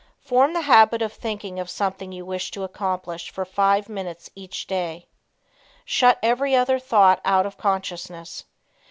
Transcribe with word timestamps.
Form 0.19 0.53
the 0.53 0.61
habit 0.61 1.03
of 1.03 1.13
thinking 1.13 1.59
of 1.59 1.69
something 1.69 2.11
you 2.11 2.25
wish 2.25 2.49
to 2.49 2.63
accomplish 2.63 3.29
for 3.29 3.45
five 3.45 3.87
minutes 3.87 4.31
each 4.33 4.65
day. 4.65 5.05
Shut 5.85 6.17
every 6.23 6.55
other 6.55 6.79
thought 6.79 7.21
out 7.23 7.45
of 7.45 7.55
consciousness. 7.55 8.45